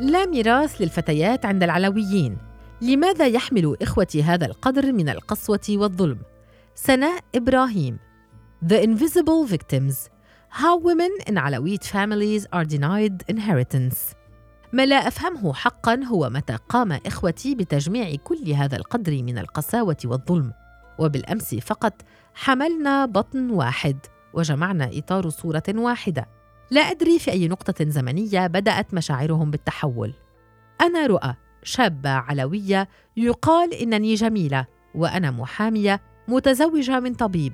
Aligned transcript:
لا 0.00 0.26
ميراث 0.26 0.80
للفتيات 0.80 1.46
عند 1.46 1.62
العلويين. 1.62 2.36
لماذا 2.80 3.26
يحمل 3.26 3.76
إخوتي 3.82 4.22
هذا 4.22 4.46
القدر 4.46 4.92
من 4.92 5.08
القسوة 5.08 5.60
والظلم؟ 5.70 6.18
سناء 6.74 7.20
إبراهيم. 7.34 7.98
The 8.64 8.82
Invisible 8.82 9.46
Victims. 9.46 10.08
How 10.50 10.78
Women 10.78 11.12
in 11.26 11.34
Alawite 11.36 11.86
Families 11.86 12.46
Are 12.52 12.64
Denied 12.64 13.24
Inheritance. 13.34 14.14
ما 14.72 14.86
لا 14.86 15.08
أفهمه 15.08 15.52
حقا 15.52 16.00
هو 16.04 16.30
متى 16.30 16.58
قام 16.68 16.92
إخوتي 16.92 17.54
بتجميع 17.54 18.16
كل 18.24 18.50
هذا 18.52 18.76
القدر 18.76 19.22
من 19.22 19.38
القساوة 19.38 19.96
والظلم. 20.04 20.52
وبالأمس 20.98 21.54
فقط 21.54 22.02
حملنا 22.34 23.06
بطن 23.06 23.50
واحد 23.50 23.98
وجمعنا 24.32 24.90
إطار 24.92 25.28
صورة 25.28 25.62
واحدة. 25.68 26.28
لا 26.70 26.80
أدري 26.80 27.18
في 27.18 27.30
أي 27.30 27.48
نقطة 27.48 27.84
زمنية 27.88 28.46
بدأت 28.46 28.94
مشاعرهم 28.94 29.50
بالتحول. 29.50 30.14
أنا 30.80 31.06
رؤى 31.06 31.34
شابة 31.62 32.10
علوية 32.10 32.88
يقال 33.16 33.74
إنني 33.74 34.14
جميلة 34.14 34.66
وأنا 34.94 35.30
محامية 35.30 36.00
متزوجة 36.28 37.00
من 37.00 37.14
طبيب. 37.14 37.52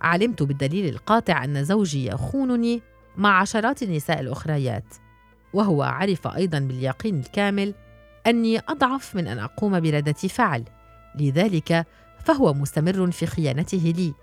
علمت 0.00 0.42
بالدليل 0.42 0.88
القاطع 0.88 1.44
أن 1.44 1.64
زوجي 1.64 2.06
يخونني 2.06 2.82
مع 3.16 3.40
عشرات 3.40 3.82
النساء 3.82 4.20
الأخريات. 4.20 4.94
وهو 5.52 5.82
عرف 5.82 6.26
أيضا 6.26 6.58
باليقين 6.58 7.20
الكامل 7.20 7.74
أني 8.26 8.58
أضعف 8.58 9.14
من 9.14 9.26
أن 9.26 9.38
أقوم 9.38 9.80
بردة 9.80 10.12
فعل. 10.12 10.64
لذلك 11.14 11.86
فهو 12.24 12.54
مستمر 12.54 13.10
في 13.10 13.26
خيانته 13.26 13.92
لي 13.96 14.14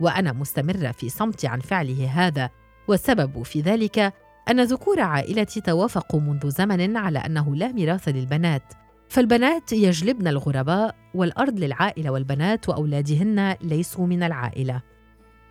وأنا 0.00 0.32
مستمرة 0.32 0.92
في 0.92 1.08
صمتي 1.08 1.46
عن 1.46 1.60
فعله 1.60 2.10
هذا 2.14 2.50
والسبب 2.88 3.42
في 3.42 3.60
ذلك 3.60 4.12
أن 4.50 4.60
ذكور 4.60 5.00
عائلتي 5.00 5.60
توافقوا 5.60 6.20
منذ 6.20 6.50
زمن 6.50 6.96
على 6.96 7.18
أنه 7.18 7.56
لا 7.56 7.72
ميراث 7.72 8.08
للبنات. 8.08 8.62
فالبنات 9.08 9.72
يجلبن 9.72 10.28
الغرباء 10.28 10.94
والأرض 11.14 11.58
للعائلة 11.58 12.10
والبنات 12.10 12.68
وأولادهن 12.68 13.56
ليسوا 13.60 14.06
من 14.06 14.22
العائلة. 14.22 14.82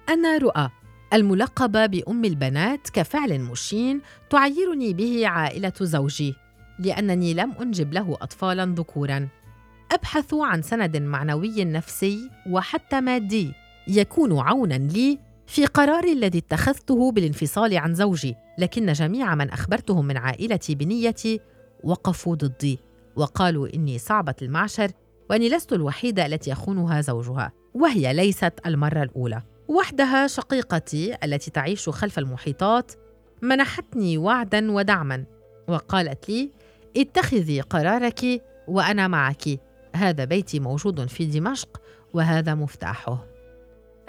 أنا 0.09 0.37
رؤى 0.37 0.69
الملقبة 1.13 1.85
بأم 1.85 2.25
البنات 2.25 2.89
كفعل 2.89 3.39
مشين 3.39 4.01
تعيرني 4.29 4.93
به 4.93 5.27
عائلة 5.27 5.73
زوجي 5.81 6.35
لأنني 6.79 7.33
لم 7.33 7.51
أنجب 7.61 7.93
له 7.93 8.17
أطفالا 8.21 8.65
ذكورا. 8.77 9.27
أبحث 9.91 10.33
عن 10.33 10.61
سند 10.61 10.97
معنوي 10.97 11.65
نفسي 11.65 12.29
وحتى 12.49 13.01
مادي 13.01 13.53
يكون 13.87 14.39
عونا 14.39 14.73
لي 14.73 15.26
في 15.47 15.65
قراري 15.65 16.11
الذي 16.11 16.37
اتخذته 16.37 17.11
بالانفصال 17.11 17.77
عن 17.77 17.93
زوجي 17.95 18.35
لكن 18.57 18.93
جميع 18.93 19.35
من 19.35 19.49
أخبرتهم 19.49 20.05
من 20.05 20.17
عائلتي 20.17 20.75
بنيتي 20.75 21.39
وقفوا 21.83 22.35
ضدي 22.35 22.79
وقالوا 23.15 23.67
إني 23.73 23.97
صعبة 23.97 24.35
المعشر 24.41 24.91
وأني 25.29 25.49
لست 25.49 25.73
الوحيدة 25.73 26.25
التي 26.25 26.51
يخونها 26.51 27.01
زوجها 27.01 27.51
وهي 27.73 28.13
ليست 28.13 28.53
المرة 28.65 29.03
الأولى. 29.03 29.41
وحدها 29.67 30.27
شقيقتي 30.27 31.15
التي 31.23 31.51
تعيش 31.51 31.89
خلف 31.89 32.19
المحيطات 32.19 32.91
منحتني 33.41 34.17
وعدا 34.17 34.71
ودعما 34.71 35.25
وقالت 35.67 36.29
لي 36.29 36.51
اتخذي 36.97 37.61
قرارك 37.61 38.43
وأنا 38.67 39.07
معك 39.07 39.43
هذا 39.95 40.25
بيتي 40.25 40.59
موجود 40.59 41.05
في 41.05 41.25
دمشق 41.25 41.81
وهذا 42.13 42.55
مفتاحه. 42.55 43.36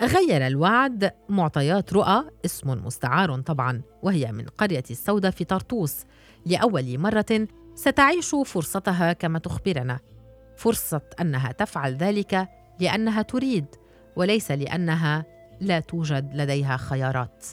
غير 0.02 0.46
الوعد 0.46 1.12
معطيات 1.28 1.92
رؤى 1.92 2.24
اسم 2.44 2.70
مستعار 2.70 3.40
طبعا 3.40 3.82
وهي 4.02 4.32
من 4.32 4.46
قرية 4.46 4.84
السوداء 4.90 5.30
في 5.30 5.44
طرطوس. 5.44 6.04
لأول 6.46 6.98
مرة 6.98 7.48
ستعيش 7.74 8.34
فرصتها 8.44 9.12
كما 9.12 9.38
تخبرنا. 9.38 9.98
فرصة 10.56 11.00
أنها 11.20 11.52
تفعل 11.52 11.96
ذلك 11.96 12.48
لأنها 12.80 13.22
تريد 13.22 13.66
وليس 14.16 14.50
لأنها 14.50 15.24
لا 15.60 15.80
توجد 15.80 16.34
لديها 16.34 16.76
خيارات. 16.76 17.46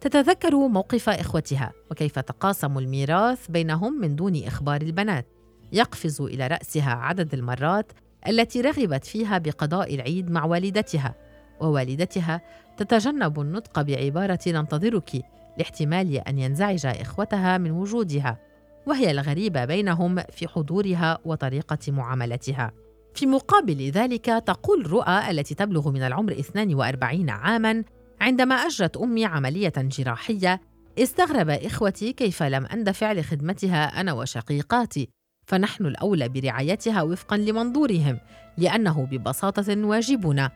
تتذكر 0.00 0.56
موقف 0.68 1.08
إخوتها 1.08 1.72
وكيف 1.90 2.18
تقاسموا 2.18 2.80
الميراث 2.80 3.50
بينهم 3.50 4.00
من 4.00 4.16
دون 4.16 4.44
إخبار 4.44 4.82
البنات. 4.82 5.26
يقفز 5.72 6.20
إلى 6.20 6.46
رأسها 6.46 6.92
عدد 6.92 7.34
المرات 7.34 7.92
التي 8.28 8.60
رغبت 8.60 9.04
فيها 9.04 9.38
بقضاء 9.38 9.94
العيد 9.94 10.30
مع 10.30 10.44
والدتها. 10.44 11.14
ووالدتها 11.62 12.40
تتجنب 12.76 13.40
النطق 13.40 13.82
بعبارة 13.82 14.38
ننتظرك 14.46 15.22
لاحتمال 15.58 16.16
أن 16.28 16.38
ينزعج 16.38 16.86
إخوتها 16.86 17.58
من 17.58 17.70
وجودها 17.70 18.38
وهي 18.86 19.10
الغريبة 19.10 19.64
بينهم 19.64 20.18
في 20.32 20.48
حضورها 20.48 21.18
وطريقة 21.24 21.78
معاملتها. 21.88 22.72
في 23.14 23.26
مقابل 23.26 23.90
ذلك 23.90 24.24
تقول 24.24 24.92
رؤى 24.92 25.30
التي 25.30 25.54
تبلغ 25.54 25.90
من 25.90 26.02
العمر 26.02 26.32
42 26.32 27.30
عاما 27.30 27.84
عندما 28.20 28.54
أجرت 28.54 28.96
أمي 28.96 29.24
عملية 29.24 29.72
جراحية 29.76 30.60
استغرب 30.98 31.50
إخوتي 31.50 32.12
كيف 32.12 32.42
لم 32.42 32.66
أندفع 32.66 33.12
لخدمتها 33.12 34.00
أنا 34.00 34.12
وشقيقاتي 34.12 35.08
فنحن 35.46 35.86
الأولى 35.86 36.28
برعايتها 36.28 37.02
وفقا 37.02 37.36
لمنظورهم 37.36 38.18
لأنه 38.58 39.06
ببساطة 39.10 39.86
واجبنا. 39.86 40.50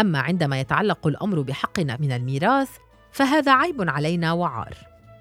أما 0.00 0.18
عندما 0.18 0.60
يتعلق 0.60 1.06
الأمر 1.06 1.40
بحقنا 1.40 1.96
من 2.00 2.12
الميراث 2.12 2.70
فهذا 3.12 3.52
عيب 3.52 3.88
علينا 3.88 4.32
وعار. 4.32 4.74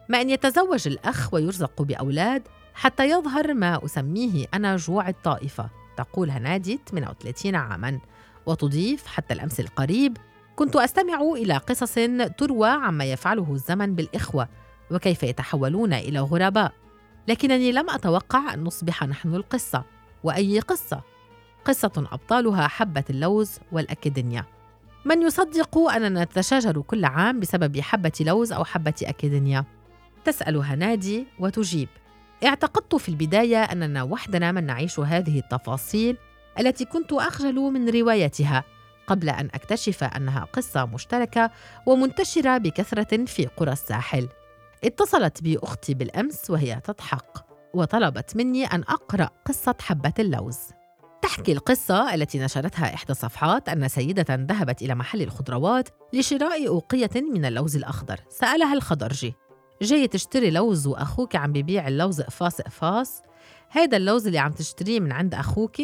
ما 0.10 0.22
أن 0.22 0.30
يتزوج 0.30 0.88
الأخ 0.88 1.34
ويرزق 1.34 1.82
بأولاد 1.82 2.48
حتى 2.74 3.10
يظهر 3.10 3.54
ما 3.54 3.86
أسميه 3.86 4.46
أنا 4.54 4.76
جوع 4.76 5.10
الطائفة 5.10 5.70
تقول 5.98 6.30
هنادي 6.30 6.80
38 6.92 7.56
عاما. 7.56 8.00
وتضيف 8.46 9.08
حتى 9.08 9.34
الأمس 9.34 9.60
القريب 9.60 10.18
كنت 10.56 10.76
أستمع 10.76 11.22
إلى 11.22 11.58
قصص 11.58 11.96
تروى 12.38 12.70
عما 12.70 13.06
يفعله 13.06 13.48
الزمن 13.52 13.96
بالإخوة 13.96 14.48
وكيف 14.92 15.24
يتحولون 15.24 15.94
إلى 15.94 16.20
غرباء. 16.20 16.74
لكنني 17.28 17.72
لم 17.72 17.90
أتوقع 17.90 18.54
أن 18.54 18.64
نصبح 18.64 19.04
نحن 19.04 19.36
القصة. 19.36 19.84
وأي 20.24 20.60
قصة؟ 20.60 21.02
قصة 21.66 22.08
أبطالها 22.12 22.68
حبة 22.68 23.04
اللوز 23.10 23.60
والاكيدنيا 23.72 24.46
من 25.06 25.22
يصدق 25.22 25.78
أننا 25.78 26.24
نتشاجر 26.24 26.82
كل 26.82 27.06
عام 27.06 27.40
بسبب 27.40 27.80
حبة 27.80 28.12
لوز 28.22 28.52
أو 28.52 28.64
حبة 28.64 28.94
أكيدنيا؟ 29.04 29.66
تسأل 30.26 30.58
هنادي 30.58 31.28
وتجيب. 31.40 31.90
اعتقدت 32.46 32.96
في 32.96 33.10
البداية 33.10 33.64
أننا 33.64 34.04
وحدنا 34.04 34.52
من 34.52 34.66
نعيش 34.66 35.00
هذه 35.00 35.40
التفاصيل 35.40 36.18
التي 36.60 36.86
كنت 36.86 37.14
أخجل 37.14 37.56
من 37.56 37.90
روايتها 37.90 38.64
قبل 39.08 39.30
أن 39.30 39.50
أكتشف 39.54 40.04
أنها 40.04 40.48
قصة 40.54 40.86
مشتركة 40.86 41.52
ومنتشرة 41.86 42.58
بكثرة 42.58 43.26
في 43.26 43.46
قرى 43.46 43.72
الساحل. 43.72 44.30
اتصلت 44.84 45.44
بي 45.44 45.58
أختي 45.58 45.94
بالأمس 45.94 46.50
وهي 46.50 46.82
تضحك 46.84 47.46
وطلبت 47.74 48.36
مني 48.36 48.66
أن 48.66 48.82
أقرأ 48.82 49.30
قصة 49.46 49.76
حبة 49.82 50.14
اللوز. 50.20 50.60
تحكي 51.30 51.52
القصة 51.52 52.14
التي 52.14 52.40
نشرتها 52.40 52.94
إحدى 52.94 53.12
الصفحات 53.12 53.70
أن 53.70 53.88
سيدة 53.88 54.26
ذهبت 54.30 54.82
إلى 54.82 54.96
محل 54.96 55.22
الخضروات 55.22 55.90
لشراء 56.14 56.68
أوقية 56.68 57.10
من 57.16 57.46
اللوز 57.46 57.76
الأخضر. 57.76 58.20
سألها 58.30 58.74
الخضرجي 58.74 59.36
جاي 59.82 60.08
تشتري 60.08 60.52
لوز 60.52 60.88
وأخوك 60.88 61.36
عم 61.36 61.52
ببيع 61.52 61.88
اللوز 61.88 62.22
إقفاص 62.22 62.60
إقفاص؟ 62.60 63.22
هيدا 63.72 63.98
اللوز 63.98 64.28
اللي 64.28 64.40
عم 64.40 64.52
تشتريه 64.52 65.00
من 65.00 65.12
عند 65.12 65.36
أخوك؟ 65.36 65.76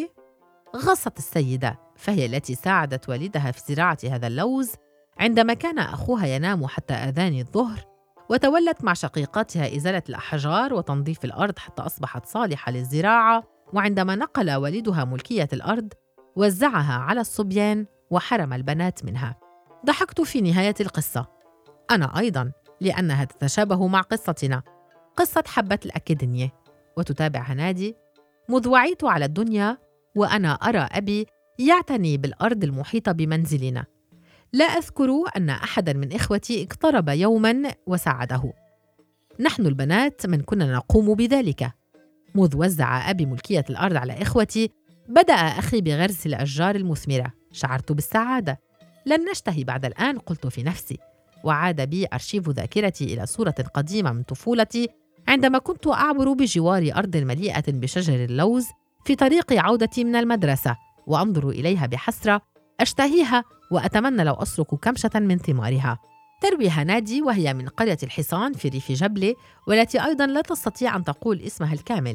غصت 0.76 1.18
السيدة 1.18 1.80
فهي 1.96 2.26
التي 2.26 2.54
ساعدت 2.54 3.08
والدها 3.08 3.50
في 3.50 3.74
زراعة 3.74 3.98
هذا 4.04 4.26
اللوز 4.26 4.72
عندما 5.18 5.54
كان 5.54 5.78
أخوها 5.78 6.26
ينام 6.26 6.66
حتى 6.66 6.94
آذان 6.94 7.38
الظهر 7.38 7.84
وتولت 8.30 8.84
مع 8.84 8.92
شقيقاتها 8.92 9.76
إزالة 9.76 10.02
الأحجار 10.08 10.74
وتنظيف 10.74 11.24
الأرض 11.24 11.58
حتى 11.58 11.82
أصبحت 11.82 12.26
صالحة 12.26 12.72
للزراعة. 12.72 13.55
وعندما 13.72 14.14
نقل 14.14 14.54
والدها 14.54 15.04
ملكية 15.04 15.48
الأرض 15.52 15.92
وزعها 16.36 16.94
على 16.94 17.20
الصبيان 17.20 17.86
وحرم 18.10 18.52
البنات 18.52 19.04
منها. 19.04 19.36
ضحكت 19.86 20.20
في 20.20 20.40
نهاية 20.40 20.74
القصة. 20.80 21.26
أنا 21.90 22.18
أيضا 22.18 22.52
لأنها 22.80 23.24
تتشابه 23.24 23.86
مع 23.86 24.00
قصتنا. 24.00 24.62
قصة 25.16 25.44
حبة 25.46 25.78
الأكيدنية 25.86 26.52
وتتابع 26.96 27.40
هنادي 27.40 27.96
مذ 28.48 28.68
وعيت 28.68 29.04
على 29.04 29.24
الدنيا 29.24 29.78
وأنا 30.16 30.52
أرى 30.52 30.88
أبي 30.92 31.26
يعتني 31.58 32.16
بالأرض 32.16 32.64
المحيطة 32.64 33.12
بمنزلنا. 33.12 33.84
لا 34.52 34.64
أذكر 34.64 35.10
أن 35.36 35.50
أحدا 35.50 35.92
من 35.92 36.12
إخوتي 36.12 36.62
اقترب 36.62 37.08
يوما 37.08 37.72
وساعده. 37.86 38.52
نحن 39.40 39.66
البنات 39.66 40.26
من 40.26 40.40
كنا 40.40 40.72
نقوم 40.72 41.14
بذلك. 41.14 41.72
مذ 42.36 42.56
وزع 42.56 43.10
أبي 43.10 43.26
ملكية 43.26 43.64
الأرض 43.70 43.96
على 43.96 44.22
إخوتي 44.22 44.70
بدأ 45.08 45.34
أخي 45.34 45.80
بغرس 45.80 46.26
الأشجار 46.26 46.74
المثمرة. 46.74 47.32
شعرت 47.52 47.92
بالسعادة. 47.92 48.60
لن 49.06 49.30
نشتهي 49.30 49.64
بعد 49.64 49.84
الآن 49.84 50.18
قلت 50.18 50.46
في 50.46 50.62
نفسي. 50.62 50.98
وعاد 51.44 51.80
بي 51.80 52.06
أرشيف 52.12 52.48
ذاكرتي 52.48 53.04
إلى 53.14 53.26
صورة 53.26 53.54
قديمة 53.74 54.12
من 54.12 54.22
طفولتي 54.22 54.88
عندما 55.28 55.58
كنت 55.58 55.86
أعبر 55.86 56.32
بجوار 56.32 56.92
أرض 56.96 57.16
مليئة 57.16 57.64
بشجر 57.68 58.24
اللوز 58.24 58.66
في 59.04 59.14
طريق 59.14 59.52
عودتي 59.52 60.04
من 60.04 60.16
المدرسة 60.16 60.76
وأنظر 61.06 61.48
إليها 61.48 61.86
بحسرة. 61.86 62.40
أشتهيها 62.80 63.44
وأتمنى 63.70 64.24
لو 64.24 64.34
أسلك 64.34 64.74
كمشة 64.74 65.10
من 65.14 65.38
ثمارها. 65.38 65.98
تروي 66.42 66.68
هنادي 66.68 67.22
وهي 67.22 67.54
من 67.54 67.68
قرية 67.68 67.98
الحصان 68.02 68.52
في 68.52 68.68
ريف 68.68 68.92
جبلة 68.92 69.34
والتي 69.68 70.04
أيضا 70.04 70.26
لا 70.26 70.40
تستطيع 70.40 70.96
أن 70.96 71.04
تقول 71.04 71.40
اسمها 71.40 71.72
الكامل. 71.72 72.14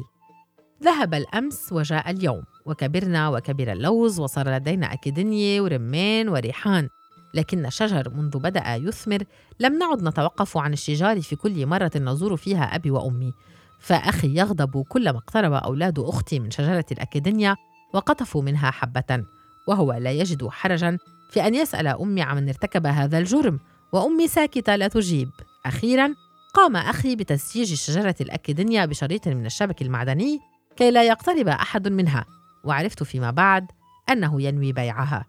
ذهب 0.82 1.14
الأمس 1.14 1.72
وجاء 1.72 2.10
اليوم 2.10 2.42
وكبرنا 2.66 3.28
وكبر 3.28 3.72
اللوز 3.72 4.20
وصار 4.20 4.54
لدينا 4.54 4.92
أكيدنية 4.92 5.60
ورمان 5.60 6.28
وريحان. 6.28 6.88
لكن 7.34 7.66
الشجر 7.66 8.10
منذ 8.10 8.38
بدأ 8.38 8.74
يثمر 8.74 9.24
لم 9.60 9.78
نعد 9.78 10.02
نتوقف 10.02 10.56
عن 10.56 10.72
الشجار 10.72 11.20
في 11.20 11.36
كل 11.36 11.66
مرة 11.66 11.90
نزور 11.96 12.36
فيها 12.36 12.64
أبي 12.64 12.90
وأمي. 12.90 13.32
فأخي 13.80 14.38
يغضب 14.38 14.82
كلما 14.82 15.18
اقترب 15.18 15.52
أولاد 15.52 15.98
أختي 15.98 16.40
من 16.40 16.50
شجرة 16.50 16.84
الأكيدنيا 16.92 17.56
وقطفوا 17.94 18.42
منها 18.42 18.70
حبة 18.70 19.24
وهو 19.68 19.92
لا 19.92 20.12
يجد 20.12 20.48
حرجا 20.48 20.98
في 21.30 21.46
أن 21.46 21.54
يسأل 21.54 21.86
أمي 21.86 22.22
عمن 22.22 22.48
ارتكب 22.48 22.86
هذا 22.86 23.18
الجرم. 23.18 23.60
وأمي 23.92 24.28
ساكتة 24.28 24.76
لا 24.76 24.88
تجيب. 24.88 25.30
أخيرا 25.66 26.14
قام 26.54 26.76
أخي 26.76 27.16
بتسييج 27.16 27.74
شجرة 27.74 28.14
الأكيدنيا 28.20 28.86
بشريط 28.86 29.28
من 29.28 29.46
الشبك 29.46 29.82
المعدني 29.82 30.51
كي 30.76 30.90
لا 30.90 31.02
يقترب 31.02 31.48
أحد 31.48 31.88
منها. 31.88 32.24
وعرفت 32.64 33.02
فيما 33.02 33.30
بعد 33.30 33.66
أنه 34.10 34.42
ينوي 34.42 34.72
بيعها. 34.72 35.24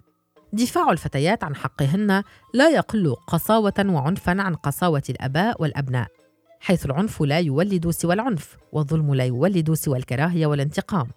دفاع 0.54 0.92
الفتيات 0.92 1.44
عن 1.44 1.56
حقهن 1.56 2.24
لا 2.54 2.70
يقل 2.70 3.16
قساوة 3.28 3.74
وعنفا 3.80 4.42
عن 4.42 4.56
قساوة 4.56 5.04
الآباء 5.10 5.62
والأبناء 5.62 6.08
حيث 6.60 6.86
العنف 6.86 7.22
لا 7.22 7.40
يولد 7.40 7.90
سوى 7.90 8.14
العنف 8.14 8.58
والظلم 8.72 9.16
لا 9.16 9.26
يولد 9.26 9.74
سوى 9.74 9.98
الكراهية 9.98 10.46
والانتقام. 10.46 11.08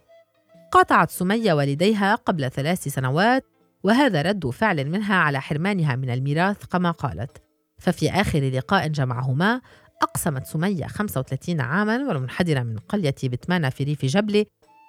قاطعت 0.72 1.10
سمية 1.10 1.52
والديها 1.52 2.14
قبل 2.14 2.50
ثلاث 2.50 2.88
سنوات 2.88 3.44
وهذا 3.82 4.22
رد 4.22 4.50
فعل 4.50 4.90
منها 4.90 5.14
على 5.14 5.40
حرمانها 5.40 5.96
من 5.96 6.10
الميراث 6.10 6.64
كما 6.66 6.90
قالت. 6.90 7.42
ففي 7.78 8.10
آخر 8.10 8.40
لقاء 8.40 8.88
جمعهما 8.88 9.60
أقسمت 10.02 10.46
سمية 10.46 10.86
35 10.86 11.60
عاما 11.60 12.08
والمنحدرة 12.08 12.62
من 12.62 12.78
قرية 12.78 13.14
بتمانة 13.24 13.68
في 13.68 13.84
ريف 13.84 14.04
جبلة 14.04 14.46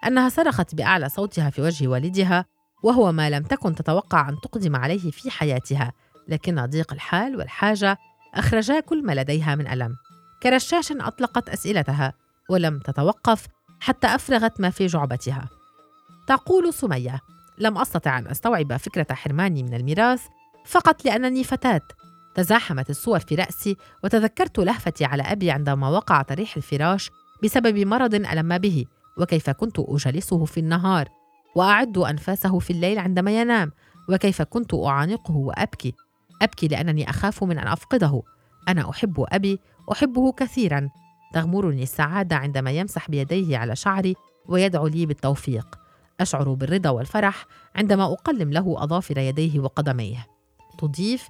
أنها 0.08 0.30
صرخت 0.30 0.76
بأعلى 0.76 1.10
صوتها 1.10 1.50
في 1.50 1.62
وجه 1.62 1.88
والدها 1.88 2.46
وهو 2.84 3.12
ما 3.12 3.30
لم 3.30 3.44
تكن 3.44 3.76
تتوقع 3.76 4.30
أن 4.30 4.36
تقدم 4.44 4.76
عليه 4.76 5.12
في 5.12 5.32
حياتها 5.32 5.94
لكن 6.28 6.66
ضيق 6.66 6.94
الحال 6.94 7.36
والحاجة 7.36 7.98
أخرجا 8.34 8.80
كل 8.80 9.06
ما 9.06 9.14
لديها 9.14 9.56
من 9.56 9.68
ألم. 9.68 9.96
كرشاش 10.44 10.92
أطلقت 10.92 11.50
أسئلتها 11.50 12.14
ولم 12.50 12.80
تتوقف 12.80 13.48
حتى 13.80 14.08
أفرغت 14.08 14.62
ما 14.62 14.70
في 14.70 14.86
جعبتها. 14.86 15.50
تقول 16.28 16.74
سمية 16.74 17.22
لم 17.58 17.78
أستطع 17.78 18.18
أن 18.18 18.28
أستوعب 18.28 18.78
فكرة 18.78 19.14
حرماني 19.14 19.64
من 19.64 19.74
الميراث 19.74 20.22
فقط 20.66 21.06
لأنني 21.06 21.44
فتاة 21.44 21.82
تزاحمت 22.38 22.90
الصور 22.90 23.20
في 23.20 23.36
رأسي 23.36 23.78
وتذكرت 24.04 24.60
لهفتي 24.60 25.06
على 25.06 25.24
أبي 25.24 25.52
عندما 25.52 25.90
وقع 25.90 26.22
طريح 26.22 26.58
الفراش 26.58 27.10
بسبب 27.44 27.78
مرض 27.78 28.16
ألم 28.16 28.58
به 28.58 28.86
وكيف 29.18 29.50
كنت 29.50 29.80
أجلسه 29.80 30.46
في 30.46 30.60
النهار 30.60 31.10
وأعد 31.56 31.98
أنفاسه 31.98 32.60
في 32.60 32.70
الليل 32.70 33.00
عندما 33.00 33.42
ينام 33.42 33.72
وكيف 34.10 34.42
كنت 34.42 34.74
أعانقه 34.74 35.36
وأبكي. 35.36 35.94
أبكي 36.42 36.68
لأنني 36.68 37.10
أخاف 37.10 37.44
من 37.44 37.58
أن 37.58 37.68
أفقده. 37.68 38.22
أنا 38.70 38.90
أحب 38.90 39.26
أبي 39.32 39.60
أحبه 39.92 40.32
كثيرا. 40.32 40.90
تغمرني 41.34 41.84
السعادة 41.84 42.36
عندما 42.36 42.72
يمسح 42.72 43.10
بيديه 43.10 43.58
على 43.58 43.76
شعري 43.76 44.16
ويدعو 44.46 44.88
لي 44.88 45.06
بالتوفيق. 45.06 45.80
أشعر 46.20 46.54
بالرضا 46.54 46.90
والفرح 46.90 47.46
عندما 47.76 48.06
أقلم 48.06 48.52
له 48.52 48.84
أظافر 48.84 49.18
يديه 49.18 49.60
وقدميه. 49.60 50.28
تضيف 50.80 51.28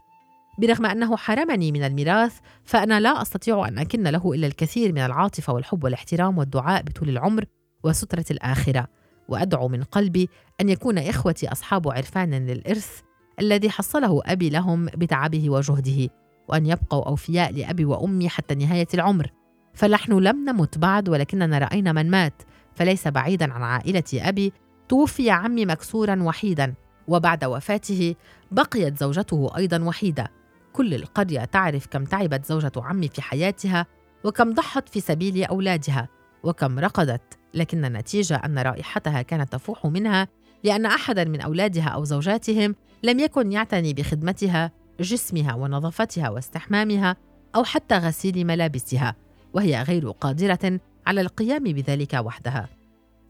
برغم 0.58 0.86
أنه 0.86 1.18
حرمني 1.18 1.72
من 1.72 1.84
الميراث 1.84 2.40
فأنا 2.64 3.00
لا 3.00 3.22
أستطيع 3.22 3.68
أن 3.68 3.80
أكن 3.80 4.04
له 4.04 4.34
إلا 4.34 4.48
الكثير 4.48 4.94
من 4.94 5.02
العاطفة 5.02 5.54
والحب 5.54 5.84
والاحترام 5.84 6.38
والدعاء 6.38 6.84
بطول 6.84 7.10
العمر 7.10 7.46
وسترة 7.84 8.26
الآخرة. 8.32 8.88
وأدعو 9.30 9.68
من 9.68 9.84
قلبي 9.84 10.30
أن 10.62 10.70
يكون 10.70 10.98
إخوتي 10.98 11.52
أصحاب 11.52 11.88
عرفان 11.88 12.48
للإرث 12.48 13.02
الذي 13.40 13.70
حصله 13.70 14.22
أبي 14.26 14.50
لهم 14.50 14.86
بتعبه 14.86 15.50
وجهده 15.50 16.10
وأن 16.48 16.66
يبقوا 16.66 17.06
أوفياء 17.06 17.54
لأبي 17.54 17.86
وأمي 17.86 18.30
حتى 18.30 18.56
نهاية 18.56 18.88
العمر. 18.94 19.32
فنحن 19.74 20.14
لم 20.14 20.50
نمت 20.50 20.78
بعد 20.78 21.10
ولكننا 21.10 21.58
رأينا 21.58 21.92
من 21.92 22.12
مات 22.12 22.42
فليس 22.76 23.08
بعيدا 23.08 23.54
عن 23.54 23.64
عائلة 23.64 24.04
أبي. 24.14 24.54
توفي 24.90 25.30
عمي 25.30 25.66
مكسورا 25.66 26.24
وحيدا 26.24 26.74
وبعد 27.08 27.46
وفاته 27.46 28.16
بقيت 28.52 28.98
زوجته 28.98 29.50
أيضا 29.58 29.84
وحيدة. 29.84 30.32
كل 30.74 30.94
القرية 30.94 31.46
تعرف 31.46 31.88
كم 31.88 32.06
تعبت 32.06 32.46
زوجة 32.46 32.72
عمي 32.78 33.08
في 33.08 33.22
حياتها 33.22 33.86
وكم 34.24 34.54
ضحت 34.54 34.90
في 34.90 35.00
سبيل 35.00 35.44
أولادها 35.44 36.08
وكم 36.44 36.80
رقدت 36.80 37.38
لكن 37.54 37.86
النتيجة 37.86 38.36
أن 38.36 38.60
رائحتها 38.60 39.22
كانت 39.22 39.54
تفوح 39.54 39.86
منها 39.86 40.28
لأن 40.64 40.86
أحدا 40.86 41.24
من 41.24 41.42
أولادها 41.42 41.90
أو 41.90 42.04
زوجاتهم 42.04 42.76
لم 43.04 43.20
يكن 43.20 43.52
يعتني 43.52 43.94
بخدمتها 43.94 44.72
جسمها 45.00 45.54
ونظافتها 45.54 46.30
واستحمامها 46.30 47.16
أو 47.56 47.64
حتى 47.64 47.98
غسيل 47.98 48.48
ملابسها 48.48 49.16
وهي 49.54 49.82
غير 49.82 50.10
قادرة 50.10 50.80
على 51.08 51.22
القيام 51.22 51.64
بذلك 51.64 52.14
وحدها. 52.14 52.70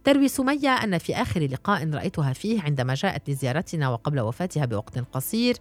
تروي 0.04 0.28
سمية 0.28 0.70
أن 0.70 0.98
في 0.98 1.16
آخر 1.16 1.42
لقاء 1.42 1.90
رأيتها 1.90 2.34
فيه 2.34 2.62
عندما 2.62 2.94
جاءت 2.94 3.30
لزيارتنا 3.30 3.90
وقبل 3.90 4.20
وفاتها 4.20 4.66
بوقت 4.66 5.00
قصير 5.00 5.56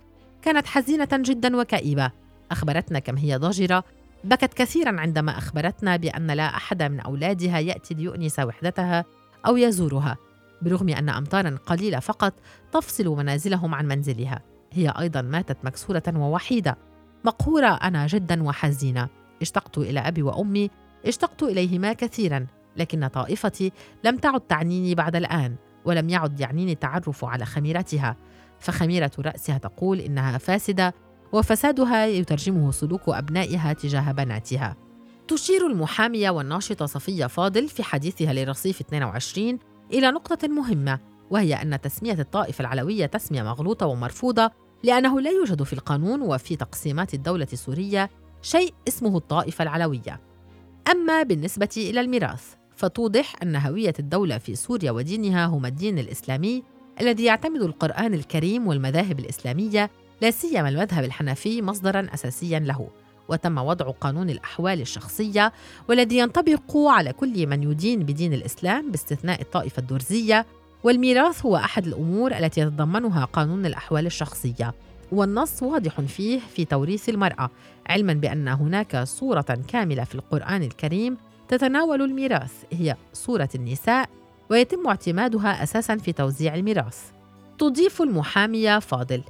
كانت 0.47 0.67
حزينة 0.67 1.09
جدا 1.13 1.57
وكئيبة. 1.57 2.11
أخبرتنا 2.51 2.99
كم 2.99 3.17
هي 3.17 3.37
ضجرة. 3.37 3.85
بكت 4.25 4.55
كثيرا 4.55 5.01
عندما 5.01 5.39
أخبرتنا 5.39 5.97
بأن 5.97 6.31
لا 6.31 6.57
أحد 6.57 6.83
من 6.83 7.01
أولادها 7.01 7.59
يأتي 7.59 7.95
ليؤنس 7.95 8.39
وحدتها 8.39 9.05
أو 9.47 9.57
يزورها 9.57 10.17
برغم 10.63 10.89
أن 10.89 11.09
أمطارا 11.09 11.59
قليلة 11.67 11.99
فقط 11.99 12.33
تفصل 12.73 13.09
منازلهم 13.09 13.75
عن 13.75 13.87
منزلها. 13.87 14.41
هي 14.73 14.89
أيضا 14.99 15.23
ماتت 15.23 15.57
مكسورة 15.65 16.03
ووحيدة. 16.15 16.79
مقهورة 17.25 17.69
أنا 17.69 18.07
جدا 18.07 18.43
وحزينة. 18.43 19.09
اشتقت 19.43 19.79
إلى 19.79 20.01
أبي 20.01 20.23
وأمي. 20.23 20.71
اشتقت 21.07 21.43
إليهما 21.43 21.93
كثيرا 21.93 22.47
لكن 22.77 23.07
طائفتي 23.07 23.73
لم 24.05 24.17
تعد 24.17 24.41
تعنيني 24.41 24.95
بعد 24.95 25.17
الآن 25.17 25.57
ولم 25.85 26.09
يعد 26.09 26.41
يعنيني 26.41 26.73
التعرف 26.73 27.25
على 27.25 27.45
خميرتها. 27.45 28.17
فخميرة 28.67 29.11
رأسها 29.19 29.59
تقول 29.59 30.01
إنها 30.01 30.39
فاسدة 30.39 30.95
وفسادها 31.33 32.07
يترجمه 32.07 32.71
سلوك 32.71 33.09
أبنائها 33.09 33.73
تجاه 33.73 34.13
بناتها. 34.13 34.77
تشير 35.29 35.67
المحامية 35.67 36.31
والناشطة 36.31 36.87
صفية 36.87 37.27
فاضل 37.27 37.69
في 37.69 37.83
حديثها 37.83 38.33
لرصيف 38.33 38.81
22 38.81 39.59
إلى 39.93 40.11
نقطة 40.11 40.49
مهمة 40.49 40.99
وهي 41.31 41.55
أن 41.55 41.81
تسمية 41.81 42.13
الطائفة 42.13 42.63
العلوية 42.63 43.07
تسمية 43.07 43.43
مغلوطة 43.43 43.87
ومرفوضة 43.87 44.51
لأنه 44.85 45.21
لا 45.21 45.31
يوجد 45.31 45.63
في 45.63 45.73
القانون 45.73 46.23
وفي 46.23 46.57
تقسيمات 46.57 47.15
الدولة 47.15 47.49
السورية 47.53 48.11
شيء 48.43 48.75
اسمه 48.89 49.17
الطائفة 49.17 49.63
العلوية. 49.63 50.21
أما 50.91 51.23
بالنسبة 51.23 51.69
إلى 51.77 52.01
الميراث 52.01 52.55
فتوضح 52.77 53.35
أن 53.43 53.57
هوية 53.57 53.95
الدولة 53.99 54.39
في 54.39 54.55
سوريا 54.55 54.91
ودينها 54.91 55.47
هما 55.47 55.69
الدين 55.69 55.99
الإسلامي 55.99 56.63
الذي 57.01 57.25
يعتمد 57.25 57.63
القرآن 57.63 58.15
الكريم 58.15 58.67
والمذاهب 58.67 59.19
الإسلامية 59.19 59.91
لا 60.23 60.31
سيما 60.31 60.69
المذهب 60.69 61.05
الحنفي 61.05 61.63
مصدرا 61.63 62.07
أساسيا 62.15 62.59
له 62.59 62.89
وتم 63.29 63.59
وضع 63.59 63.91
قانون 63.91 64.31
الأحوال 64.31 64.81
الشخصية 64.81 65.53
والذي 65.89 66.19
ينطبق 66.19 66.77
على 66.77 67.13
كل 67.13 67.47
من 67.47 67.63
يدين 67.63 68.03
بدين 68.03 68.33
الإسلام 68.33 68.91
باستثناء 68.91 69.41
الطائفة 69.41 69.81
الدرزية 69.81 70.47
والميراث 70.85 71.47
هو 71.47 71.57
أحد 71.57 71.87
الأمور 71.87 72.33
التي 72.33 72.61
يتضمنها 72.61 73.25
قانون 73.25 73.67
الأحوال 73.67 74.07
الشخصية. 74.07 74.75
والنص 75.13 75.63
واضح 75.63 76.01
فيه 76.01 76.41
في 76.55 76.65
توريث 76.65 77.09
المرأة 77.09 77.51
علما 77.87 78.13
بأن 78.13 78.49
هناك 78.49 79.03
صورة 79.05 79.59
كاملة 79.69 80.05
في 80.05 80.15
القرآن 80.15 80.63
الكريم 80.63 81.17
تتناول 81.49 82.03
الميراث 82.03 82.53
هي 82.73 82.97
صورة 83.13 83.49
النساء 83.55 84.09
ويتم 84.51 84.87
اعتمادها 84.87 85.63
أساسا 85.63 85.97
في 85.97 86.13
توزيع 86.13 86.55
الميراث. 86.55 86.99
تضيف 87.59 88.03
المحامية 88.03 88.79
فاضل. 88.79 89.23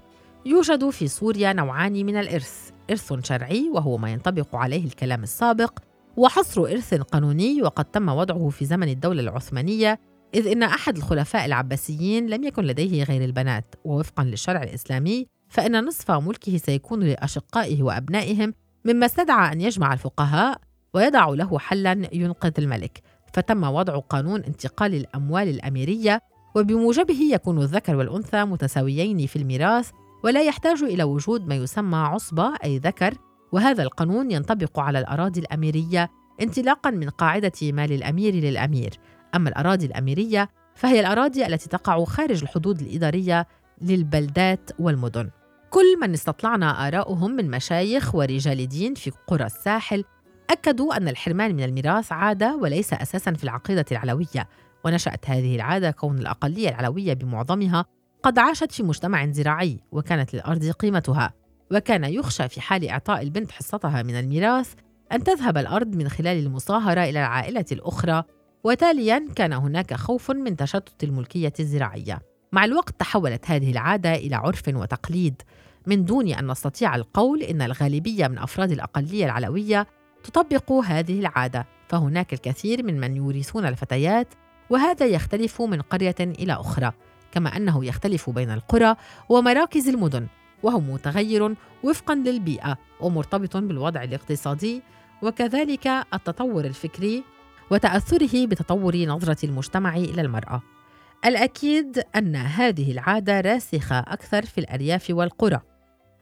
يوجد 0.47 0.91
في 0.91 1.09
سوريا 1.09 1.53
نوعان 1.53 1.93
من 1.93 2.17
الإرث 2.17 2.71
إرث 2.91 3.13
شرعي 3.23 3.71
وهو 3.75 3.97
ما 3.97 4.11
ينطبق 4.11 4.57
عليه 4.57 4.85
الكلام 4.85 5.23
السابق 5.23 5.79
وحصر 6.17 6.61
إرث 6.61 6.95
قانوني 6.95 7.63
وقد 7.63 7.85
تم 7.85 8.09
وضعه 8.09 8.49
في 8.49 8.65
زمن 8.65 8.89
الدولة 8.89 9.23
العثمانية 9.23 10.01
إذ 10.35 10.47
إن 10.47 10.63
أحد 10.63 10.97
الخلفاء 10.97 11.45
العباسيين 11.45 12.27
لم 12.27 12.45
يكن 12.45 12.65
لديه 12.65 13.05
غير 13.05 13.25
البنات. 13.25 13.75
ووفقا 13.85 14.25
للشرع 14.25 14.63
الإسلامي 14.63 15.27
فإن 15.49 15.85
نصف 15.85 16.11
ملكه 16.11 16.57
سيكون 16.57 17.03
لأشقائه 17.03 17.83
وأبنائهم 17.83 18.55
مما 18.85 19.07
استدعى 19.07 19.53
أن 19.53 19.61
يجمع 19.61 19.93
الفقهاء 19.93 20.61
ويضع 20.95 21.29
له 21.29 21.59
حلا 21.59 22.09
ينقذ 22.13 22.53
الملك. 22.59 23.03
فتم 23.37 23.65
وضع 23.65 23.99
قانون 23.99 24.45
انتقال 24.45 24.95
الأموال 24.95 25.49
الأميرية 25.49 26.21
وبموجبه 26.55 27.21
يكون 27.33 27.59
الذكر 27.59 27.97
والأنثى 27.97 28.45
متساويين 28.45 29.27
في 29.27 29.37
الميراث 29.37 29.91
ولا 30.25 30.43
يحتاج 30.43 30.83
إلى 30.83 31.05
وجود 31.05 31.49
ما 31.49 31.55
يسمى 31.55 31.97
عصبة 31.97 32.55
أي 32.65 32.79
ذكر 32.79 33.15
وهذا 33.53 33.83
القانون 33.83 34.31
ينطبق 34.31 34.81
على 34.81 34.99
الأراضي 34.99 35.41
الأميرية 35.41 36.11
انطلاقا 36.43 36.91
من 36.91 37.09
قاعدة 37.09 37.53
مال 37.63 37.93
الأمير 37.93 38.35
للأمير. 38.35 38.91
أما 39.35 39.49
الأراضي 39.49 39.87
الأميرية 39.87 40.49
فهي 40.75 41.01
الأراضي 41.01 41.47
التي 41.47 41.69
تقع 41.69 42.05
خارج 42.05 42.43
الحدود 42.43 42.81
الإدارية 42.81 43.47
للبلدات 43.83 44.71
والمدن. 44.79 45.31
كل 45.71 46.01
من 46.01 46.13
استطلعنا 46.13 46.89
آراؤهم 46.89 47.31
من 47.31 47.51
مشايخ 47.51 48.15
ورجال 48.15 48.69
دين 48.69 48.95
في 48.95 49.13
قرى 49.27 49.45
الساحل 49.45 50.05
أكدوا 50.51 50.97
أن 50.97 51.09
الحرمان 51.09 51.55
من 51.55 51.63
الميراث 51.63 52.13
عادة 52.13 52.57
وليس 52.57 52.93
أساسا 52.93 53.33
في 53.33 53.45
العقيدة 53.45 53.85
العلوية 53.93 54.49
ونشأت 54.85 55.31
هذه 55.31 55.57
العادة 55.57 55.91
كون 55.91 56.19
الأقلية 56.19 56.69
العلوية 56.69 57.15
بمعظمها 57.15 57.85
قد 58.23 58.39
عاشت 58.39 58.73
في 58.73 58.83
مجتمع 58.83 59.27
زراعي 59.27 59.81
وكانت 59.93 60.35
للأرض 60.35 60.71
قيمتها 60.71 61.33
وكان 61.73 62.05
يخشى 62.05 62.49
في 62.49 62.61
حال 62.61 62.89
إعطاء 62.89 63.23
البنت 63.23 63.51
حصتها 63.51 64.03
من 64.03 64.19
الميراث 64.19 64.75
أن 65.13 65.25
تذهب 65.25 65.59
الأرض 65.59 65.97
من 65.97 66.09
خلال 66.09 66.47
المصاهرة 66.47 67.01
إلى 67.01 67.21
العائلة 67.21 67.65
الأخرى 67.73 68.25
وتاليا 68.65 69.29
كان 69.37 69.53
هناك 69.53 69.95
خوف 69.95 70.31
من 70.31 70.57
تشتت 70.57 71.05
الملكية 71.05 71.53
الزراعية. 71.61 72.23
مع 72.53 72.65
الوقت 72.65 73.01
تحولت 73.01 73.51
هذه 73.51 73.71
العادة 73.71 74.15
إلى 74.15 74.37
عرف 74.37 74.63
وتقليد 74.69 75.43
من 75.87 76.05
دون 76.05 76.29
أن 76.29 76.51
نستطيع 76.51 76.97
القول 76.97 77.43
إن 77.43 77.63
الغالبية 77.63 78.29
من 78.29 78.39
أفراد 78.39 78.73
الأقلية 78.73 79.25
العلوية 79.25 79.87
تطبق 80.27 80.73
هذه 80.73 81.21
العادة 81.21 81.67
فهناك 81.89 82.33
الكثير 82.33 82.83
من 82.83 83.01
من 83.01 83.17
يورثون 83.17 83.67
الفتيات 83.67 84.29
وهذا 84.71 85.07
يختلف 85.07 85.63
من 85.63 85.81
قرية 85.81 86.15
إلى 86.21 86.53
أخرى 86.53 86.93
كما 87.33 87.57
أنه 87.57 87.85
يختلف 87.85 88.31
بين 88.31 88.51
القرى 88.51 88.97
ومراكز 89.29 89.89
المدن 89.89 90.27
وهو 90.63 90.81
متغير 90.81 91.55
وفقا 91.85 92.15
للبيئة 92.15 92.79
ومرتبط 93.01 93.57
بالوضع 93.57 94.03
الاقتصادي 94.03 94.83
وكذلك 95.23 95.87
التطور 96.15 96.65
الفكري 96.65 97.25
وتأثره 97.71 98.47
بتطور 98.47 98.97
نظرة 98.97 99.47
المجتمع 99.47 99.97
إلى 99.97 100.23
المرأة. 100.23 100.63
الأكيد 101.25 102.03
أن 102.17 102.37
هذه 102.37 102.93
العادة 102.93 103.41
راسخة 103.41 103.99
أكثر 103.99 104.43
في 104.43 104.59
الأرياف 104.59 105.07
والقرى، 105.11 105.61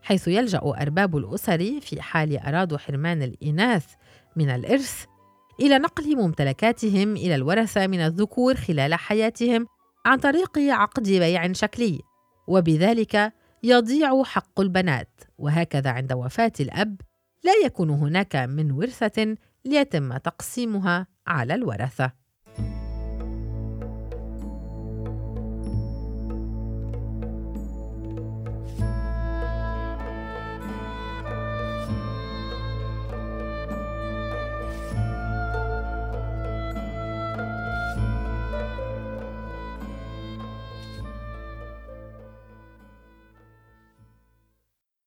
حيث 0.04 0.28
يلجأ 0.28 0.58
أرباب 0.58 1.16
الأسر 1.16 1.80
في 1.80 2.02
حال 2.02 2.38
أرادوا 2.38 2.78
حرمان 2.78 3.22
الإناث 3.22 3.86
من 4.36 4.50
الإرث 4.50 5.04
إلى 5.60 5.78
نقل 5.78 6.16
ممتلكاتهم 6.16 7.16
إلى 7.16 7.34
الورثة 7.34 7.86
من 7.86 8.00
الذكور 8.00 8.54
خلال 8.54 8.94
حياتهم 8.94 9.66
عن 10.06 10.18
طريق 10.18 10.58
عقد 10.58 11.02
بيع 11.02 11.52
شكلي، 11.52 12.00
وبذلك 12.46 13.32
يضيع 13.62 14.22
حق 14.22 14.60
البنات، 14.60 15.20
وهكذا 15.38 15.90
عند 15.90 16.12
وفاة 16.12 16.52
الأب 16.60 17.00
لا 17.44 17.52
يكون 17.64 17.90
هناك 17.90 18.36
من 18.36 18.72
ورثة 18.72 19.36
ليتم 19.64 20.16
تقسيمها 20.16 21.06
على 21.26 21.54
الورثة. 21.54 22.23